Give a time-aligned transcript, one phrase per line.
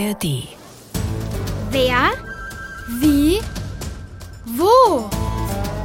[0.00, 0.48] ARD.
[1.70, 2.10] Wer?
[3.00, 3.40] Wie?
[4.56, 5.10] Wo?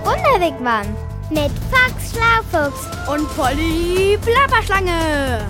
[0.05, 0.87] Wunderwegmann
[1.29, 5.45] mit Fox Schlaufuchs Und Polly Plapperschlange.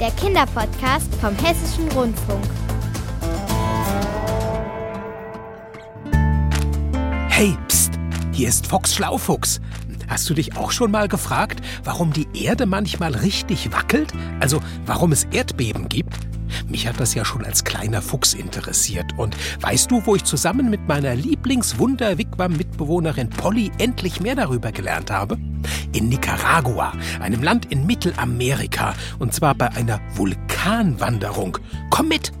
[0.00, 2.44] der Kinderpodcast vom Hessischen Rundfunk.
[7.28, 7.92] Hey, pst,
[8.32, 9.60] hier ist Fox Schlaufuchs.
[10.08, 14.12] Hast du dich auch schon mal gefragt, warum die Erde manchmal richtig wackelt?
[14.40, 16.31] Also warum es Erdbeben gibt?
[16.68, 19.06] Mich hat das ja schon als kleiner Fuchs interessiert.
[19.16, 25.38] Und weißt du, wo ich zusammen mit meiner Lieblingswunder-Wigwam-Mitbewohnerin Polly endlich mehr darüber gelernt habe?
[25.92, 28.94] In Nicaragua, einem Land in Mittelamerika.
[29.18, 31.58] Und zwar bei einer Vulkanwanderung.
[31.90, 32.32] Komm mit!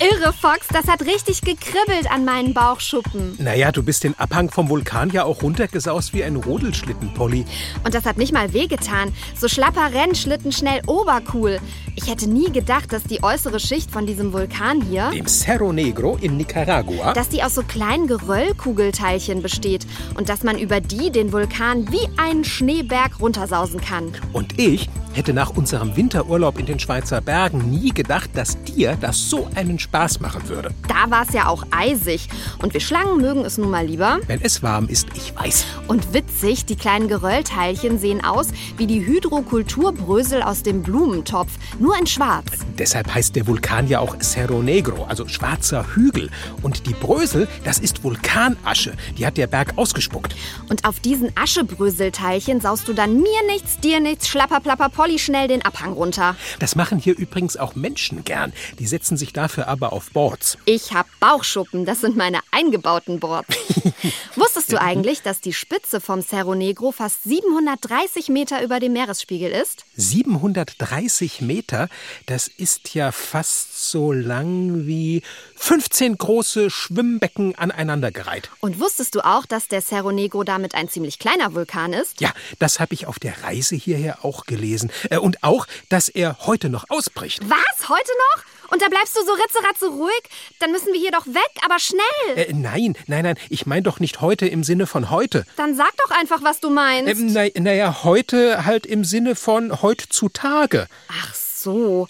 [0.00, 3.34] Irre, Fox, das hat richtig gekribbelt an meinen Bauchschuppen.
[3.38, 7.44] Naja, du bist den Abhang vom Vulkan ja auch runtergesaust wie ein Rodelschlitten, Polly.
[7.84, 9.12] Und das hat nicht mal wehgetan.
[9.36, 11.58] So schlapper Rennschlitten schnell obercool.
[11.96, 16.16] Ich hätte nie gedacht, dass die äußere Schicht von diesem Vulkan hier, Dem Cerro Negro
[16.20, 17.12] in Nicaragua.
[17.12, 19.84] dass die aus so kleinen Geröllkugelteilchen besteht
[20.16, 24.12] und dass man über die den Vulkan wie einen Schneeberg runtersausen kann.
[24.32, 29.28] Und ich hätte nach unserem Winterurlaub in den Schweizer Bergen nie gedacht, dass dir das
[29.28, 30.70] so einen Spaß machen würde.
[30.86, 32.28] Da war es ja auch eisig.
[32.62, 34.18] Und wir Schlangen mögen es nun mal lieber.
[34.26, 35.64] Wenn es warm ist, ich weiß.
[35.86, 42.06] Und witzig, die kleinen Geröllteilchen sehen aus wie die Hydrokulturbrösel aus dem Blumentopf, nur in
[42.06, 42.44] schwarz.
[42.78, 46.30] Deshalb heißt der Vulkan ja auch Cerro Negro, also schwarzer Hügel.
[46.60, 48.92] Und die Brösel, das ist Vulkanasche.
[49.16, 50.36] Die hat der Berg ausgespuckt.
[50.68, 55.48] Und auf diesen Aschebröselteilchen saust du dann mir nichts, dir nichts, schlapper, plapper, Polly schnell
[55.48, 56.36] den Abhang runter.
[56.58, 58.52] Das machen hier übrigens auch Menschen gern.
[58.78, 60.58] Die setzen sich dafür aber auf Boards.
[60.64, 63.56] Ich hab Bauchschuppen, das sind meine eingebauten Boards.
[64.36, 69.50] Wusstest du eigentlich, dass die Spitze vom Cerro Negro fast 730 Meter über dem Meeresspiegel
[69.50, 69.84] ist?
[69.98, 71.88] 730 Meter,
[72.26, 75.22] das ist ja fast so lang wie
[75.56, 78.50] 15 große Schwimmbecken aneinandergereiht.
[78.60, 82.20] Und wusstest du auch, dass der Cerro Negro damit ein ziemlich kleiner Vulkan ist?
[82.20, 84.90] Ja, das habe ich auf der Reise hierher auch gelesen.
[85.10, 87.40] Äh, Und auch, dass er heute noch ausbricht.
[87.48, 87.88] Was?
[87.88, 88.44] Heute noch?
[88.70, 90.22] Und da bleibst du so ritzeratze ruhig?
[90.58, 92.36] Dann müssen wir hier doch weg, aber schnell.
[92.36, 95.44] Äh, nein, nein, nein, ich meine doch nicht heute im Sinne von heute.
[95.56, 97.10] Dann sag doch einfach, was du meinst.
[97.10, 100.86] Ähm, na, naja, heute halt im Sinne von heutzutage.
[101.08, 102.08] Ach so.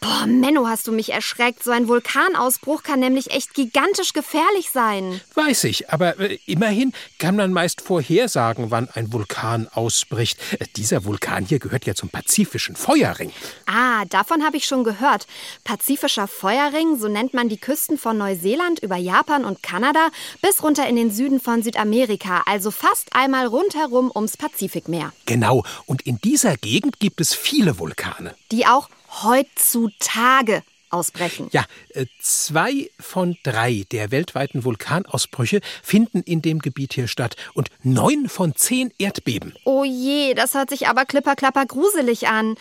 [0.00, 1.64] Boah, Menno, hast du mich erschreckt.
[1.64, 5.20] So ein Vulkanausbruch kann nämlich echt gigantisch gefährlich sein.
[5.34, 10.38] Weiß ich, aber äh, immerhin kann man meist vorhersagen, wann ein Vulkan ausbricht.
[10.60, 13.32] Äh, dieser Vulkan hier gehört ja zum pazifischen Feuerring.
[13.66, 15.26] Ah, davon habe ich schon gehört.
[15.64, 20.08] Pazifischer Feuerring, so nennt man die Küsten von Neuseeland über Japan und Kanada
[20.42, 25.12] bis runter in den Süden von Südamerika, also fast einmal rundherum ums Pazifikmeer.
[25.26, 28.34] Genau, und in dieser Gegend gibt es viele Vulkane.
[28.52, 28.88] Die auch
[29.22, 31.48] heutzutage ausbrechen.
[31.52, 37.68] Ja, äh, zwei von drei der weltweiten Vulkanausbrüche finden in dem Gebiet hier statt und
[37.82, 39.54] neun von zehn Erdbeben.
[39.64, 42.54] Oh je, das hört sich aber klipperklapper gruselig an.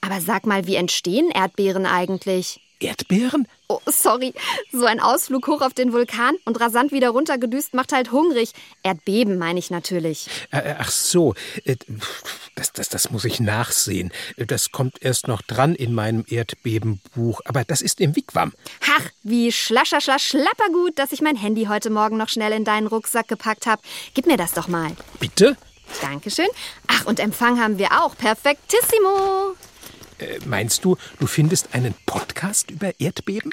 [0.00, 2.60] Aber sag mal, wie entstehen Erdbeeren eigentlich?
[2.80, 3.48] Erdbeeren?
[3.68, 4.32] Oh, sorry.
[4.72, 8.52] So ein Ausflug hoch auf den Vulkan und rasant wieder runtergedüst macht halt hungrig.
[8.82, 10.28] Erdbeben meine ich natürlich.
[10.50, 11.34] Äh, ach so,
[11.64, 11.76] äh,
[12.54, 14.12] das, das, das muss ich nachsehen.
[14.36, 18.52] Das kommt erst noch dran in meinem Erdbebenbuch, aber das ist im Wigwam.
[18.96, 22.86] Ach, wie schlascher, schlasch, schlappergut, dass ich mein Handy heute Morgen noch schnell in deinen
[22.86, 23.82] Rucksack gepackt habe.
[24.14, 24.92] Gib mir das doch mal.
[25.20, 25.56] Bitte?
[26.00, 26.48] Dankeschön.
[26.86, 28.16] Ach, und Empfang haben wir auch.
[28.16, 29.54] Perfektissimo.
[30.18, 33.52] Äh, meinst du, du findest einen Podcast über Erdbeben?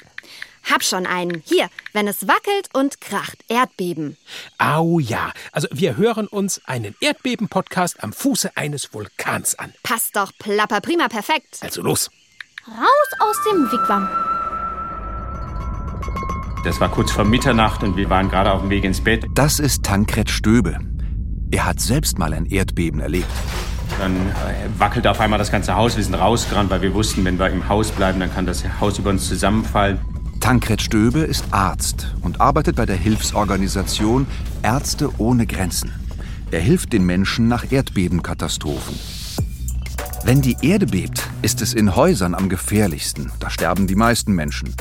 [0.64, 1.42] Hab schon einen.
[1.46, 3.44] Hier, wenn es wackelt und kracht.
[3.48, 4.16] Erdbeben.
[4.58, 9.72] Au ja, also wir hören uns einen Erdbeben-Podcast am Fuße eines Vulkans an.
[9.84, 11.58] Passt doch plapper prima perfekt.
[11.60, 12.10] Also los.
[12.66, 14.08] Raus aus dem Wigwam.
[16.64, 19.24] Das war kurz vor Mitternacht und wir waren gerade auf dem Weg ins Bett.
[19.34, 20.80] Das ist Tankred Stöbe.
[21.52, 23.30] Er hat selbst mal ein Erdbeben erlebt.
[23.98, 25.96] Dann äh, wackelte auf einmal das ganze Haus.
[25.96, 28.98] Wir sind rausgerannt, weil wir wussten, wenn wir im Haus bleiben, dann kann das Haus
[28.98, 29.98] über uns zusammenfallen.
[30.40, 34.26] Tankred Stöbe ist Arzt und arbeitet bei der Hilfsorganisation
[34.62, 35.92] Ärzte ohne Grenzen.
[36.50, 38.96] Er hilft den Menschen nach Erdbebenkatastrophen.
[40.24, 43.32] Wenn die Erde bebt, ist es in Häusern am gefährlichsten.
[43.40, 44.74] Da sterben die meisten Menschen.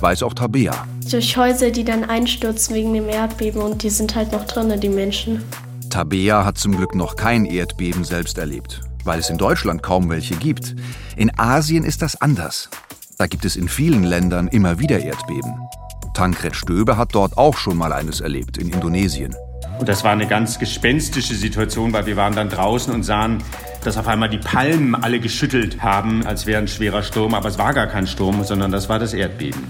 [0.00, 0.86] Weiß auch Tabea.
[1.10, 4.88] Durch Häuser, die dann einstürzen wegen dem Erdbeben und die sind halt noch drin, die
[4.88, 5.42] Menschen.
[5.90, 10.36] Tabea hat zum Glück noch kein Erdbeben selbst erlebt, weil es in Deutschland kaum welche
[10.36, 10.74] gibt.
[11.16, 12.70] In Asien ist das anders.
[13.18, 15.52] Da gibt es in vielen Ländern immer wieder Erdbeben.
[16.14, 19.34] Tankred Stöbe hat dort auch schon mal eines erlebt, in Indonesien.
[19.78, 23.42] Und das war eine ganz gespenstische Situation, weil wir waren dann draußen und sahen,
[23.82, 27.34] dass auf einmal die Palmen alle geschüttelt haben, als wäre ein schwerer Sturm.
[27.34, 29.64] Aber es war gar kein Sturm, sondern das war das Erdbeben.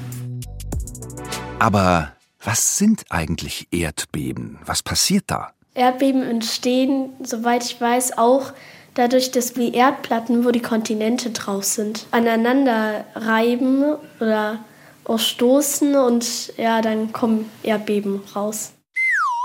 [1.58, 2.12] Aber
[2.42, 4.58] was sind eigentlich Erdbeben?
[4.64, 5.52] Was passiert da?
[5.74, 8.52] Erdbeben entstehen, soweit ich weiß, auch
[8.94, 14.58] dadurch, dass wir Erdplatten, wo die Kontinente drauf sind, aneinander reiben oder
[15.04, 18.72] auch stoßen und ja, dann kommen Erdbeben raus.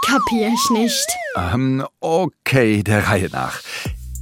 [0.06, 1.08] Kapier ich nicht.
[1.36, 3.62] Ähm, okay, der Reihe nach.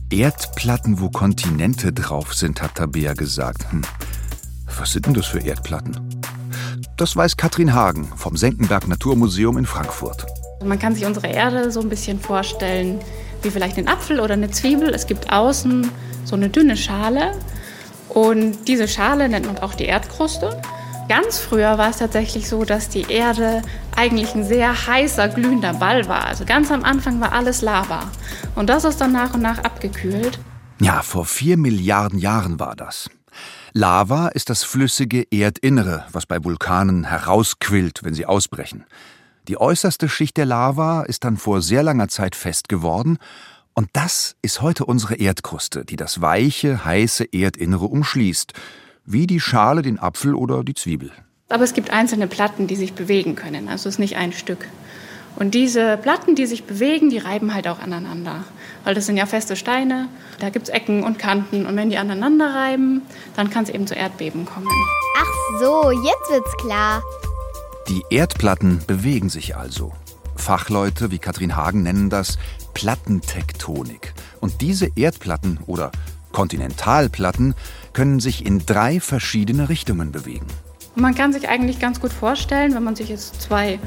[0.09, 3.71] Erdplatten, wo Kontinente drauf sind, hat Tabea gesagt.
[3.71, 3.81] Hm.
[4.77, 5.97] Was sind denn das für Erdplatten?
[6.97, 10.25] Das weiß Katrin Hagen vom Senckenberg Naturmuseum in Frankfurt.
[10.63, 12.99] Man kann sich unsere Erde so ein bisschen vorstellen
[13.41, 14.89] wie vielleicht ein Apfel oder eine Zwiebel.
[14.89, 15.89] Es gibt außen
[16.23, 17.33] so eine dünne Schale
[18.09, 20.61] und diese Schale nennt man auch die Erdkruste.
[21.09, 23.61] Ganz früher war es tatsächlich so, dass die Erde
[23.95, 26.25] eigentlich ein sehr heißer, glühender Ball war.
[26.25, 28.09] Also ganz am Anfang war alles Lava.
[28.55, 30.39] Und das ist dann nach und nach abgekühlt.
[30.79, 33.09] Ja, vor vier Milliarden Jahren war das.
[33.73, 38.85] Lava ist das flüssige Erdinnere, was bei Vulkanen herausquillt, wenn sie ausbrechen.
[39.49, 43.17] Die äußerste Schicht der Lava ist dann vor sehr langer Zeit fest geworden,
[43.75, 48.53] und das ist heute unsere Erdkruste, die das weiche, heiße Erdinnere umschließt,
[49.03, 51.11] wie die Schale den Apfel oder die Zwiebel.
[51.49, 54.67] Aber es gibt einzelne Platten, die sich bewegen können, also es ist nicht ein Stück.
[55.35, 58.43] Und diese Platten, die sich bewegen, die reiben halt auch aneinander.
[58.83, 60.07] Weil das sind ja feste Steine,
[60.39, 61.65] da gibt es Ecken und Kanten.
[61.65, 63.01] Und wenn die aneinander reiben,
[63.35, 64.69] dann kann es eben zu Erdbeben kommen.
[65.17, 67.01] Ach so, jetzt wird's klar.
[67.89, 69.91] Die Erdplatten bewegen sich also.
[70.37, 72.37] Fachleute wie Katrin Hagen nennen das
[72.73, 74.13] Plattentektonik.
[74.39, 75.91] Und diese Erdplatten oder
[76.31, 77.55] Kontinentalplatten
[77.91, 80.47] können sich in drei verschiedene Richtungen bewegen.
[80.95, 83.79] Man kann sich eigentlich ganz gut vorstellen, wenn man sich jetzt zwei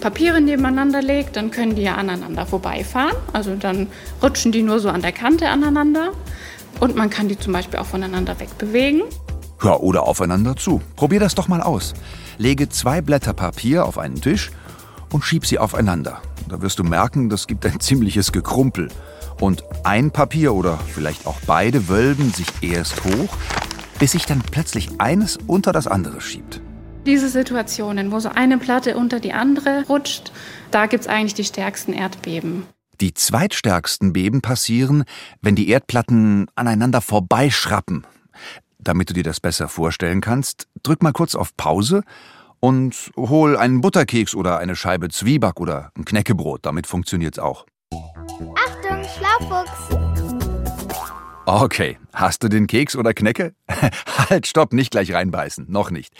[0.00, 3.16] Papiere nebeneinander legt, dann können die ja aneinander vorbeifahren.
[3.32, 3.88] Also dann
[4.22, 6.12] rutschen die nur so an der Kante aneinander.
[6.78, 9.02] Und man kann die zum Beispiel auch voneinander wegbewegen.
[9.62, 10.80] Ja, oder aufeinander zu.
[10.96, 11.94] Probier das doch mal aus.
[12.38, 14.50] Lege zwei Blätter Papier auf einen Tisch
[15.12, 16.22] und schieb sie aufeinander.
[16.48, 18.88] Da wirst du merken, das gibt ein ziemliches Gekrumpel.
[19.40, 23.36] Und ein Papier oder vielleicht auch beide wölben sich erst hoch,
[23.98, 26.60] bis sich dann plötzlich eines unter das andere schiebt.
[27.06, 30.32] Diese Situationen, wo so eine Platte unter die andere rutscht,
[30.70, 32.64] da gibt es eigentlich die stärksten Erdbeben.
[33.00, 35.04] Die zweitstärksten Beben passieren,
[35.40, 38.06] wenn die Erdplatten aneinander vorbeischrappen.
[38.82, 42.02] Damit du dir das besser vorstellen kannst, drück mal kurz auf Pause
[42.60, 46.64] und hol einen Butterkeks oder eine Scheibe Zwieback oder ein Knäckebrot.
[46.64, 47.66] Damit funktioniert's auch.
[48.54, 50.10] Achtung, Schlaufuchs.
[51.46, 53.54] Okay, hast du den Keks oder Knecke?
[54.30, 56.14] halt, stopp, nicht gleich reinbeißen, noch nicht.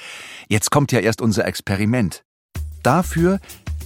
[0.49, 2.25] Jetzt kommt ja erst unser Experiment.
[2.83, 3.39] Dafür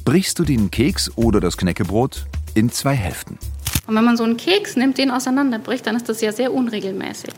[0.04, 3.38] brichst du den Keks oder das Knäckebrot in zwei Hälften.
[3.86, 7.30] Und wenn man so einen Keks nimmt, den auseinanderbricht, dann ist das ja sehr unregelmäßig.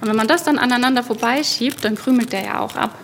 [0.00, 2.98] Und wenn man das dann aneinander vorbeischiebt, dann krümelt der ja auch ab.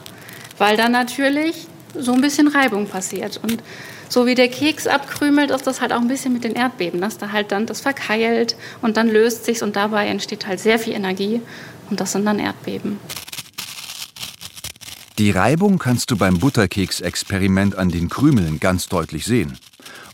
[0.59, 1.67] Weil dann natürlich
[1.99, 3.41] so ein bisschen Reibung passiert.
[3.43, 3.63] Und
[4.09, 7.19] so wie der Keks abkrümelt, ist das halt auch ein bisschen mit den Erdbeben, dass
[7.19, 10.93] da halt dann das verkeilt und dann löst sich's und dabei entsteht halt sehr viel
[10.93, 11.41] Energie
[11.91, 12.99] und das sind dann Erdbeben.
[15.19, 19.59] Die Reibung kannst du beim Butterkeks-Experiment an den Krümeln ganz deutlich sehen.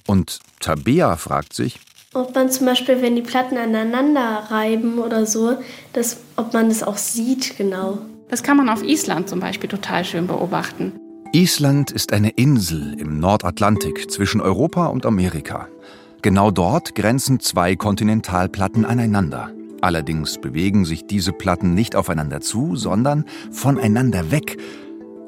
[0.06, 1.79] Und Tabea fragt sich,
[2.12, 5.57] ob man zum Beispiel, wenn die Platten aneinander reiben oder so,
[5.93, 7.99] dass, ob man das auch sieht genau.
[8.29, 10.93] Das kann man auf Island zum Beispiel total schön beobachten.
[11.33, 15.69] Island ist eine Insel im Nordatlantik zwischen Europa und Amerika.
[16.23, 19.50] Genau dort grenzen zwei Kontinentalplatten aneinander.
[19.81, 24.59] Allerdings bewegen sich diese Platten nicht aufeinander zu, sondern voneinander weg.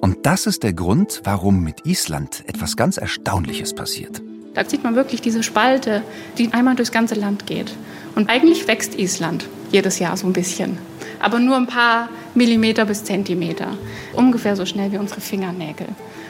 [0.01, 4.21] Und das ist der Grund, warum mit Island etwas ganz Erstaunliches passiert.
[4.55, 6.03] Da sieht man wirklich diese Spalte,
[6.37, 7.75] die einmal durchs ganze Land geht.
[8.15, 10.77] Und eigentlich wächst Island jedes Jahr so ein bisschen.
[11.21, 13.79] Aber nur ein paar Millimeter bis Zentimeter.
[14.13, 15.87] Ungefähr so schnell wie unsere Fingernägel.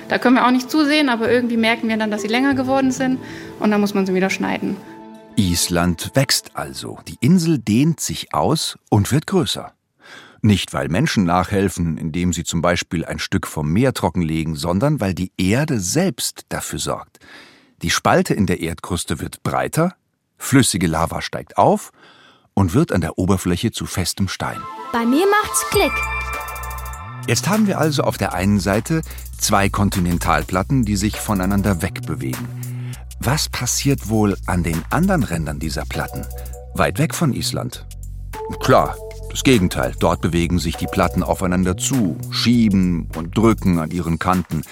[0.08, 2.92] Da können wir auch nicht zusehen, aber irgendwie merken wir dann, dass sie länger geworden
[2.92, 3.18] sind.
[3.58, 4.76] Und dann muss man sie wieder schneiden.
[5.34, 6.98] Island wächst also.
[7.08, 9.72] Die Insel dehnt sich aus und wird größer.
[10.42, 15.14] Nicht, weil Menschen nachhelfen, indem sie zum Beispiel ein Stück vom Meer trockenlegen, sondern weil
[15.14, 17.18] die Erde selbst dafür sorgt.
[17.82, 19.94] Die Spalte in der Erdkruste wird breiter,
[20.38, 21.90] flüssige Lava steigt auf
[22.54, 24.60] und wird an der Oberfläche zu festem Stein.
[24.92, 25.92] Bei mir macht's Klick.
[27.26, 29.02] Jetzt haben wir also auf der einen Seite
[29.38, 32.46] zwei Kontinentalplatten, die sich voneinander wegbewegen.
[33.18, 36.24] Was passiert wohl an den anderen Rändern dieser Platten,
[36.74, 37.84] weit weg von Island?
[38.60, 38.96] Klar,
[39.30, 39.94] das Gegenteil.
[39.98, 44.62] Dort bewegen sich die Platten aufeinander zu, schieben und drücken an ihren Kanten.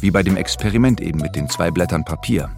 [0.00, 2.50] Wie bei dem Experiment eben mit den zwei Blättern Papier.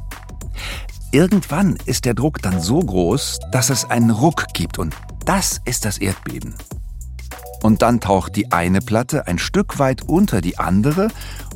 [1.12, 4.94] Irgendwann ist der Druck dann so groß, dass es einen Ruck gibt und
[5.24, 6.54] das ist das Erdbeben.
[7.62, 11.08] Und dann taucht die eine Platte ein Stück weit unter die andere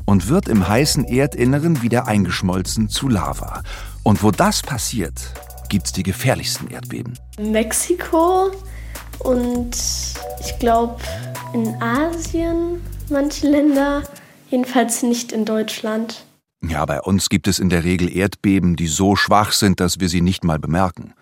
[0.05, 3.62] und wird im heißen Erdinneren wieder eingeschmolzen zu Lava.
[4.03, 5.33] Und wo das passiert,
[5.69, 7.19] gibt's die gefährlichsten Erdbeben.
[7.38, 8.50] Mexiko
[9.21, 9.76] und
[10.41, 10.97] ich glaube
[11.55, 14.03] in Asien manche Länder,
[14.50, 16.24] jedenfalls nicht in Deutschland.
[16.62, 20.08] Ja, bei uns gibt es in der Regel Erdbeben, die so schwach sind, dass wir
[20.08, 21.12] sie nicht mal bemerken.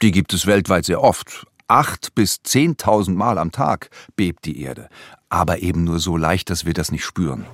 [0.00, 1.46] Die gibt es weltweit sehr oft.
[1.68, 4.88] Acht bis zehntausend Mal am Tag bebt die Erde,
[5.28, 7.44] aber eben nur so leicht, dass wir das nicht spüren.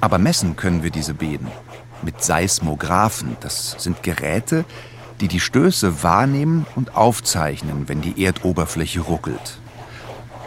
[0.00, 1.46] Aber messen können wir diese Beben
[2.02, 3.36] mit Seismographen.
[3.40, 4.64] Das sind Geräte,
[5.20, 9.60] die die Stöße wahrnehmen und aufzeichnen, wenn die Erdoberfläche ruckelt.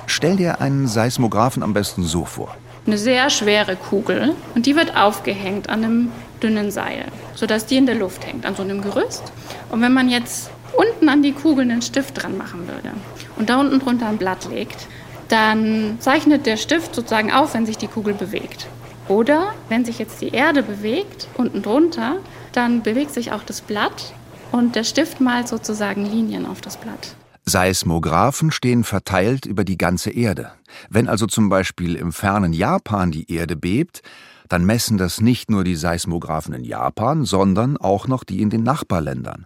[0.05, 2.55] Stell dir einen Seismographen am besten so vor.
[2.85, 7.05] Eine sehr schwere Kugel und die wird aufgehängt an einem dünnen Seil,
[7.35, 9.23] sodass die in der Luft hängt, an so einem Gerüst.
[9.69, 12.91] Und wenn man jetzt unten an die Kugel einen Stift dran machen würde
[13.37, 14.87] und da unten drunter ein Blatt legt,
[15.27, 18.67] dann zeichnet der Stift sozusagen auf, wenn sich die Kugel bewegt.
[19.07, 22.17] Oder wenn sich jetzt die Erde bewegt, unten drunter,
[22.51, 24.13] dann bewegt sich auch das Blatt
[24.51, 27.15] und der Stift malt sozusagen Linien auf das Blatt.
[27.49, 30.51] Seismographen stehen verteilt über die ganze Erde.
[30.89, 34.01] Wenn also zum Beispiel im fernen Japan die Erde bebt,
[34.47, 38.63] dann messen das nicht nur die Seismographen in Japan, sondern auch noch die in den
[38.63, 39.45] Nachbarländern.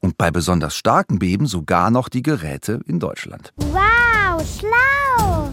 [0.00, 3.52] Und bei besonders starken Beben sogar noch die Geräte in Deutschland.
[3.56, 5.50] Wow, schlau!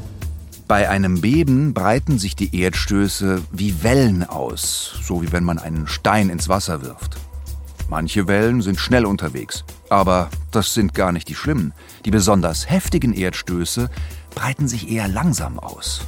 [0.68, 5.88] Bei einem Beben breiten sich die Erdstöße wie Wellen aus, so wie wenn man einen
[5.88, 7.18] Stein ins Wasser wirft.
[7.92, 11.74] Manche Wellen sind schnell unterwegs, aber das sind gar nicht die schlimmen.
[12.06, 13.90] Die besonders heftigen Erdstöße
[14.34, 16.00] breiten sich eher langsam aus.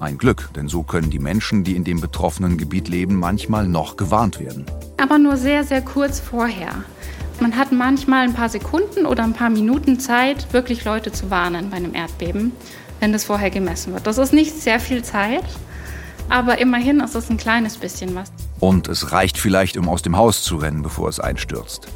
[0.00, 3.98] Ein Glück, denn so können die Menschen, die in dem betroffenen Gebiet leben, manchmal noch
[3.98, 4.64] gewarnt werden.
[4.96, 6.72] Aber nur sehr, sehr kurz vorher.
[7.38, 11.68] Man hat manchmal ein paar Sekunden oder ein paar Minuten Zeit, wirklich Leute zu warnen
[11.68, 12.52] bei einem Erdbeben,
[13.00, 14.06] wenn das vorher gemessen wird.
[14.06, 15.44] Das ist nicht sehr viel Zeit,
[16.30, 18.32] aber immerhin ist es ein kleines bisschen was.
[18.64, 21.86] Und es reicht vielleicht, um aus dem Haus zu rennen, bevor es einstürzt.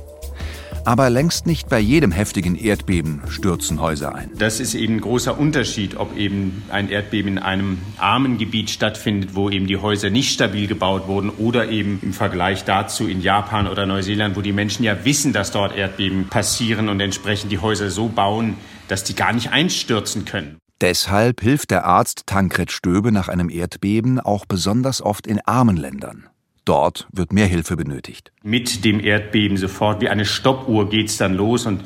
[0.84, 4.32] Aber längst nicht bei jedem heftigen Erdbeben stürzen Häuser ein.
[4.36, 9.30] Das ist eben ein großer Unterschied, ob eben ein Erdbeben in einem armen Gebiet stattfindet,
[9.34, 13.66] wo eben die Häuser nicht stabil gebaut wurden, oder eben im Vergleich dazu in Japan
[13.66, 17.88] oder Neuseeland, wo die Menschen ja wissen, dass dort Erdbeben passieren und entsprechend die Häuser
[17.88, 18.58] so bauen,
[18.88, 20.58] dass die gar nicht einstürzen können.
[20.82, 26.28] Deshalb hilft der Arzt Tankred Stöbe nach einem Erdbeben auch besonders oft in armen Ländern.
[26.68, 28.30] Dort wird mehr Hilfe benötigt.
[28.42, 31.80] Mit dem Erdbeben sofort wie eine Stoppuhr geht's dann los und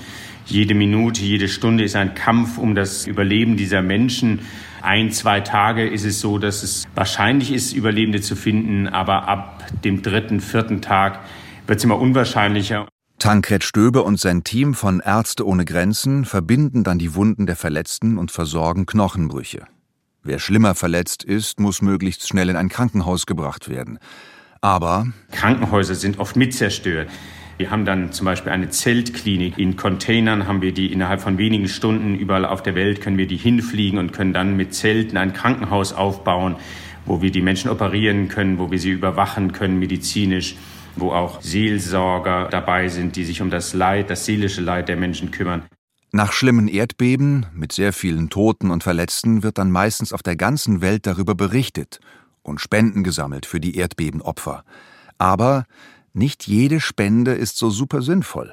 [0.46, 4.40] jede Minute, jede Stunde ist ein Kampf um das Überleben dieser Menschen.
[4.80, 9.64] Ein, zwei Tage ist es so, dass es wahrscheinlich ist, Überlebende zu finden, aber ab
[9.84, 11.20] dem dritten, vierten Tag
[11.68, 12.88] wird es immer unwahrscheinlicher.
[13.20, 18.18] Tankred Stöbe und sein Team von Ärzte ohne Grenzen verbinden dann die Wunden der Verletzten
[18.18, 19.62] und versorgen Knochenbrüche.
[20.24, 24.00] Wer schlimmer verletzt ist, muss möglichst schnell in ein Krankenhaus gebracht werden.
[24.62, 27.10] Aber Krankenhäuser sind oft mit zerstört.
[27.58, 29.58] Wir haben dann zum Beispiel eine Zeltklinik.
[29.58, 33.26] In Containern haben wir die innerhalb von wenigen Stunden überall auf der Welt können wir
[33.26, 36.56] die hinfliegen und können dann mit Zelten ein Krankenhaus aufbauen,
[37.04, 40.56] wo wir die Menschen operieren können, wo wir sie überwachen können medizinisch
[40.96, 45.30] wo auch Seelsorger dabei sind, die sich um das Leid, das seelische Leid der Menschen
[45.30, 45.62] kümmern.
[46.12, 50.82] Nach schlimmen Erdbeben mit sehr vielen Toten und Verletzten wird dann meistens auf der ganzen
[50.82, 52.00] Welt darüber berichtet
[52.42, 54.64] und Spenden gesammelt für die Erdbebenopfer.
[55.18, 55.64] Aber
[56.12, 58.52] nicht jede Spende ist so super sinnvoll.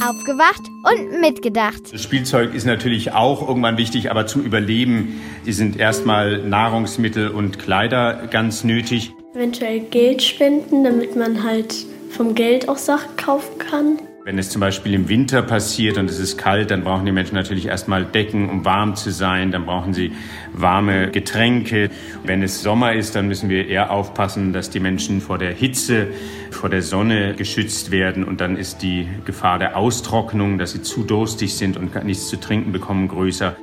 [0.00, 1.92] Aufgewacht und mitgedacht.
[1.92, 8.26] Das Spielzeug ist natürlich auch irgendwann wichtig, aber zum Überleben sind erstmal Nahrungsmittel und Kleider
[8.26, 11.74] ganz nötig eventuell Geld spenden, damit man halt
[12.10, 13.98] vom Geld auch Sachen kaufen kann.
[14.26, 17.36] Wenn es zum Beispiel im Winter passiert und es ist kalt, dann brauchen die Menschen
[17.36, 19.52] natürlich erstmal Decken, um warm zu sein.
[19.52, 20.10] Dann brauchen sie
[20.52, 21.90] warme Getränke.
[22.24, 26.08] Wenn es Sommer ist, dann müssen wir eher aufpassen, dass die Menschen vor der Hitze,
[26.50, 28.24] vor der Sonne geschützt werden.
[28.24, 32.40] Und dann ist die Gefahr der Austrocknung, dass sie zu durstig sind und nichts zu
[32.40, 33.54] trinken bekommen, größer.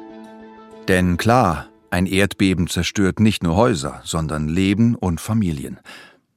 [0.87, 5.81] Denn klar, ein Erdbeben zerstört nicht nur Häuser, sondern Leben und Familien.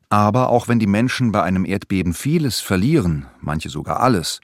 [0.08, 4.40] Aber auch wenn die Menschen bei einem Erdbeben vieles verlieren, manche sogar alles,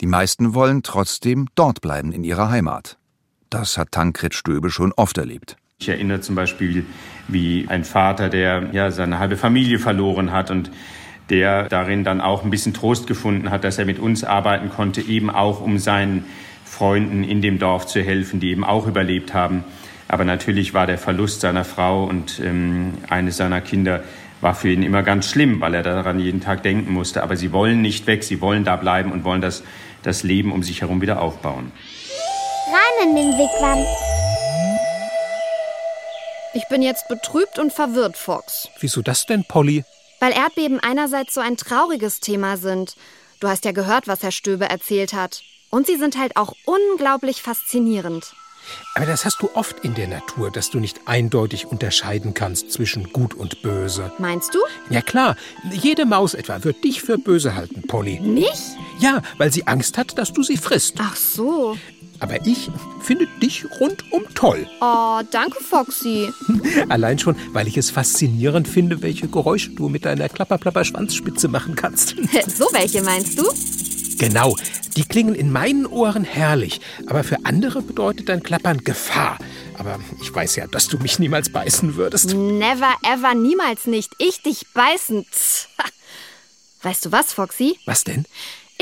[0.00, 2.98] die meisten wollen trotzdem dort bleiben in ihrer Heimat.
[3.50, 5.56] Das hat Tankred Stöbe schon oft erlebt.
[5.78, 6.84] Ich erinnere zum Beispiel,
[7.28, 10.70] wie ein Vater, der ja seine halbe Familie verloren hat und
[11.30, 15.00] der darin dann auch ein bisschen Trost gefunden hat, dass er mit uns arbeiten konnte,
[15.00, 16.24] eben auch um seinen
[16.64, 19.64] Freunden in dem Dorf zu helfen, die eben auch überlebt haben
[20.08, 24.02] Aber natürlich war der Verlust seiner Frau und ähm, eines seiner Kinder
[24.40, 27.22] war für ihn immer ganz schlimm, weil er daran jeden Tag denken musste.
[27.22, 29.62] Aber sie wollen nicht weg, sie wollen da bleiben und wollen das,
[30.02, 31.72] das Leben um sich herum wieder aufbauen.
[32.68, 33.84] Rein in den Wigwam.
[36.52, 38.68] Ich bin jetzt betrübt und verwirrt, Fox.
[38.80, 39.84] Wieso das denn, Polly?
[40.18, 42.96] Weil Erdbeben einerseits so ein trauriges Thema sind.
[43.38, 45.42] Du hast ja gehört, was Herr Stöbe erzählt hat.
[45.70, 48.34] Und sie sind halt auch unglaublich faszinierend.
[48.94, 53.12] Aber das hast du oft in der Natur, dass du nicht eindeutig unterscheiden kannst zwischen
[53.12, 54.12] gut und böse.
[54.18, 54.58] Meinst du?
[54.90, 55.36] Ja klar,
[55.70, 58.20] jede Maus etwa wird dich für böse halten, Polly.
[58.20, 58.60] Mich?
[58.98, 60.96] Ja, weil sie Angst hat, dass du sie frisst.
[60.98, 61.76] Ach so.
[62.20, 64.66] Aber ich finde dich rundum toll.
[64.82, 66.30] Oh, danke, Foxy.
[66.90, 72.10] Allein schon, weil ich es faszinierend finde, welche Geräusche du mit deiner Klapperplapper-Schwanzspitze machen kannst.
[72.46, 73.44] so welche meinst du?
[74.20, 74.54] Genau,
[74.98, 79.38] die klingen in meinen Ohren herrlich, aber für andere bedeutet dein Klappern Gefahr.
[79.78, 82.34] Aber ich weiß ja, dass du mich niemals beißen würdest.
[82.34, 84.12] Never, ever, niemals nicht.
[84.18, 85.24] Ich dich beißen.
[86.82, 87.78] Weißt du was, Foxy?
[87.86, 88.26] Was denn?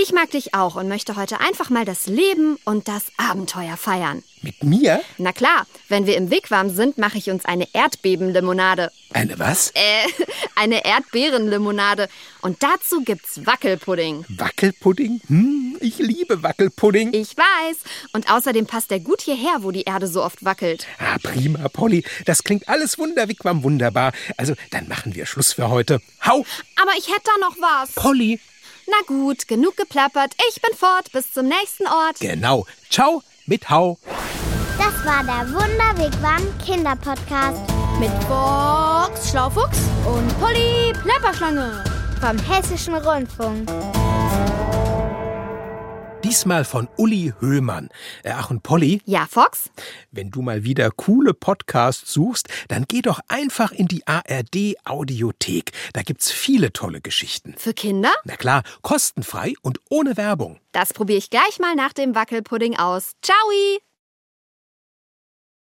[0.00, 4.22] Ich mag dich auch und möchte heute einfach mal das Leben und das Abenteuer feiern.
[4.42, 5.00] Mit mir?
[5.16, 8.92] Na klar, wenn wir im Wigwam sind, mache ich uns eine Erdbebenlimonade.
[9.12, 9.72] Eine was?
[9.74, 10.06] Äh,
[10.54, 12.08] eine Erdbeerenlimonade.
[12.42, 14.24] Und dazu gibt's Wackelpudding.
[14.28, 15.20] Wackelpudding?
[15.26, 17.12] Hm, ich liebe Wackelpudding.
[17.12, 17.78] Ich weiß.
[18.12, 20.86] Und außerdem passt der gut hierher, wo die Erde so oft wackelt.
[21.00, 22.04] Ah, prima, Polly.
[22.24, 24.12] Das klingt alles wunderwigwam wunderbar.
[24.36, 26.00] Also, dann machen wir Schluss für heute.
[26.24, 26.46] Hau!
[26.80, 27.90] Aber ich hätte da noch was.
[27.96, 28.38] Polly!
[28.90, 30.33] Na gut, genug geplappert.
[30.49, 31.12] Ich bin fort.
[31.12, 32.21] Bis zum nächsten Ort.
[32.21, 32.66] Genau.
[32.90, 33.99] Ciao mit Hau.
[34.78, 37.61] Das war der Wunderwigwam Kinderpodcast
[37.99, 41.85] Mit Fox Schlaufuchs und Polly Plapperschlange.
[42.21, 43.68] vom Hessischen Rundfunk.
[46.25, 47.88] Diesmal von Uli Höhmann.
[48.25, 49.70] Äh, ach und Polly, Ja, Fox?
[50.10, 55.72] wenn du mal wieder coole Podcasts suchst, dann geh doch einfach in die ARD Audiothek.
[55.92, 57.54] Da gibt's viele tolle Geschichten.
[57.56, 58.12] Für Kinder?
[58.25, 60.58] Na klar, kostenfrei und ohne Werbung.
[60.72, 63.12] Das probiere ich gleich mal nach dem Wackelpudding aus.
[63.22, 63.37] Ciao!